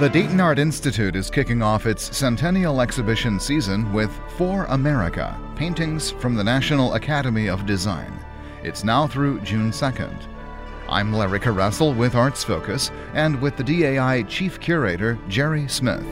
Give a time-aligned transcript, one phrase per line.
[0.00, 6.10] The Dayton Art Institute is kicking off its centennial exhibition season with For America paintings
[6.10, 8.12] from the National Academy of Design.
[8.64, 10.20] It's now through June 2nd.
[10.88, 16.04] I'm Larry Coressel with Arts Focus and with the DAI Chief Curator Jerry Smith.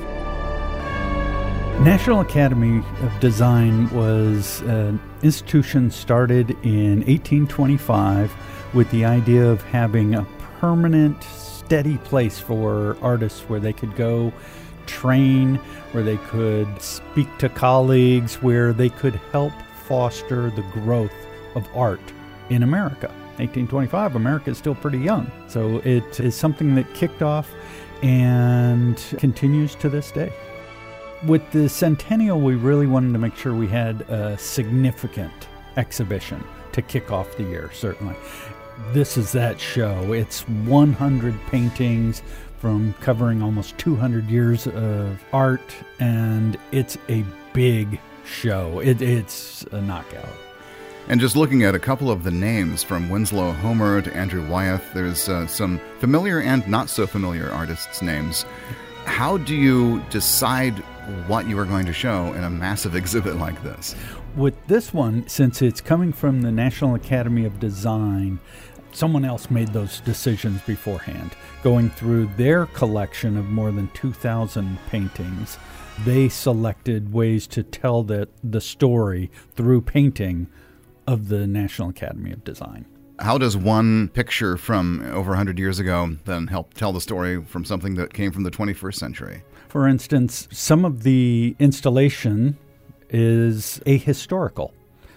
[1.81, 8.33] National Academy of Design was an institution started in 1825
[8.75, 10.25] with the idea of having a
[10.61, 11.25] permanent
[11.67, 14.33] steady place for artists where they could go
[14.87, 15.57] train,
[15.93, 19.53] where they could speak to colleagues, where they could help
[19.87, 21.13] foster the growth
[21.55, 22.01] of art
[22.51, 23.09] in America.
[23.39, 25.31] 1825, America is still pretty young.
[25.49, 27.51] So it is something that kicked off
[28.03, 30.33] and continues to this day.
[31.27, 36.83] With the centennial, we really wanted to make sure we had a significant exhibition to
[36.83, 38.17] kick off the year, certainly
[38.93, 40.13] this is that show.
[40.13, 42.23] It's 100 paintings
[42.59, 48.81] from covering almost 200 years of art, and it's a big show.
[48.81, 50.29] It, it's a knockout.
[51.09, 54.95] And just looking at a couple of the names from Winslow Homer to Andrew Wyeth,
[54.95, 58.45] there's uh, some familiar and not so familiar artists' names.
[59.05, 60.79] How do you decide
[61.27, 63.97] what you are going to show in a massive exhibit like this?
[64.37, 68.39] With this one, since it's coming from the National Academy of Design,
[68.93, 71.35] someone else made those decisions beforehand.
[71.63, 75.59] Going through their collection of more than 2,000 paintings,
[76.05, 80.49] they selected ways to tell the, the story through painting
[81.07, 82.87] of the National Academy of Design.
[83.19, 87.65] How does one picture from over 100 years ago then help tell the story from
[87.65, 89.43] something that came from the 21st century?
[89.69, 92.59] For instance, some of the installation
[93.11, 94.73] is ahistorical.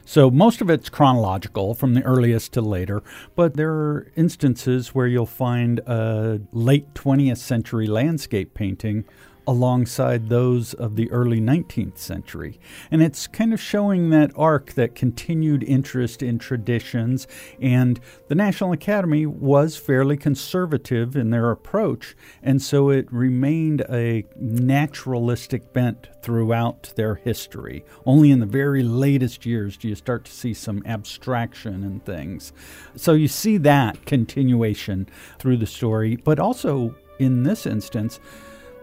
[0.07, 3.01] So most of it's chronological from the earliest to later,
[3.35, 9.03] but there are instances where you'll find a late 20th century landscape painting
[9.47, 12.59] alongside those of the early 19th century.
[12.91, 17.27] And it's kind of showing that arc, that continued interest in traditions.
[17.61, 24.25] And the National Academy was fairly conservative in their approach, and so it remained a
[24.35, 27.85] naturalistic bent throughout their history.
[28.05, 32.51] Only in the very latest years do you start to see some abstraction and things.
[32.95, 35.07] So you see that continuation
[35.37, 38.19] through the story, but also in this instance,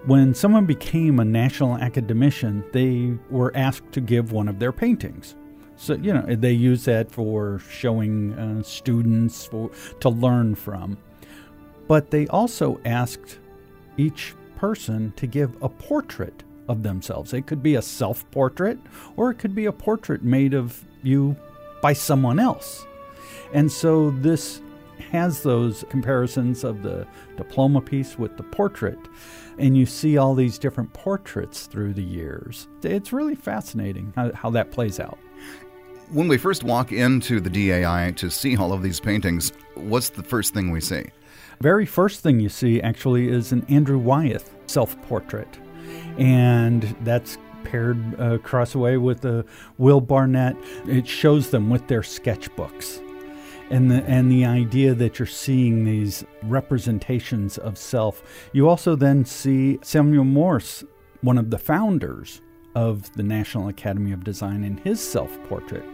[0.06, 5.36] when someone became a national academician, they were asked to give one of their paintings.
[5.76, 9.70] So, you know, they use that for showing uh, students for,
[10.00, 10.98] to learn from.
[11.88, 13.38] But they also asked
[13.96, 17.32] each person to give a portrait of themselves.
[17.32, 18.78] It could be a self portrait
[19.16, 21.36] or it could be a portrait made of you
[21.80, 22.86] by someone else.
[23.52, 24.62] And so this
[25.10, 28.98] has those comparisons of the diploma piece with the portrait
[29.58, 32.68] and you see all these different portraits through the years.
[32.82, 35.18] It's really fascinating how, how that plays out.
[36.10, 40.22] When we first walk into the DAI to see all of these paintings, what's the
[40.22, 41.04] first thing we see?
[41.60, 45.48] Very first thing you see actually is an Andrew Wyeth self portrait.
[46.18, 49.44] And that's paired uh, across away with uh,
[49.78, 50.56] Will Barnet.
[50.86, 53.00] It shows them with their sketchbooks
[53.72, 58.22] and the and the idea that you're seeing these representations of self.
[58.52, 60.84] You also then see Samuel Morse,
[61.22, 62.40] one of the founders
[62.74, 65.84] of the National Academy of Design, in his self-portrait.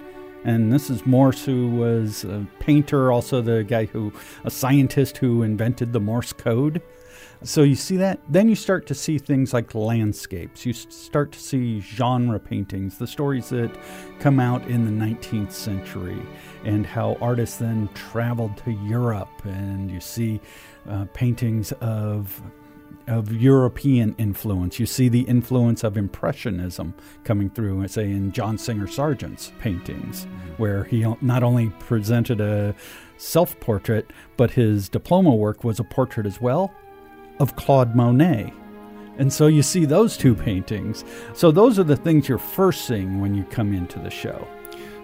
[0.44, 4.12] And this is Morse, who was a painter, also the guy who,
[4.44, 6.82] a scientist who invented the Morse code.
[7.42, 8.20] So you see that.
[8.28, 10.66] Then you start to see things like landscapes.
[10.66, 13.70] You start to see genre paintings, the stories that
[14.18, 16.20] come out in the 19th century,
[16.64, 19.44] and how artists then traveled to Europe.
[19.44, 20.40] And you see
[20.88, 22.42] uh, paintings of
[23.08, 24.78] of European influence.
[24.78, 30.50] You see the influence of Impressionism coming through, say, in John Singer Sargent's paintings, mm-hmm.
[30.58, 32.74] where he not only presented a
[33.16, 36.72] self portrait, but his diploma work was a portrait as well
[37.40, 38.52] of Claude Monet.
[39.18, 41.04] And so you see those two paintings.
[41.34, 44.46] So those are the things you're first seeing when you come into the show.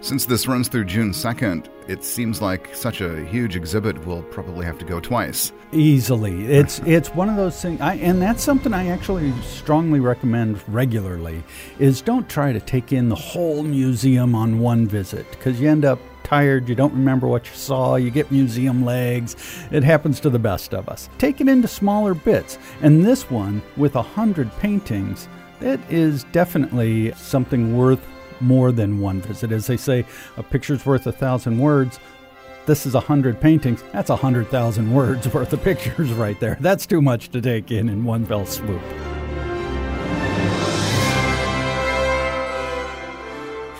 [0.05, 4.63] Since this runs through June 2nd, it seems like such a huge exhibit will probably
[4.65, 5.51] have to go twice.
[5.71, 6.45] Easily.
[6.45, 11.43] It's it's one of those things I, and that's something I actually strongly recommend regularly
[11.79, 15.85] is don't try to take in the whole museum on one visit because you end
[15.85, 19.35] up tired, you don't remember what you saw, you get museum legs.
[19.71, 21.09] It happens to the best of us.
[21.17, 22.57] Take it into smaller bits.
[22.81, 25.29] And this one, with a hundred paintings,
[25.61, 28.05] it is definitely something worth
[28.41, 29.51] more than one visit.
[29.51, 30.05] As they say,
[30.35, 31.99] a picture's worth a thousand words.
[32.65, 36.57] this is a hundred paintings, that's a hundred thousand words worth of pictures right there.
[36.59, 38.81] That's too much to take in in one fell swoop.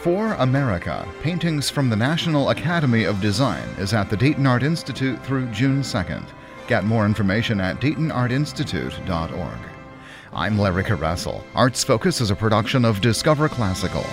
[0.05, 5.19] For America, Paintings from the National Academy of Design is at the Dayton Art Institute
[5.25, 6.23] through June 2nd.
[6.67, 9.57] Get more information at DaytonArtInstitute.org.
[10.31, 11.43] I'm Larry Coressel.
[11.55, 14.05] Arts Focus is a production of Discover Classical.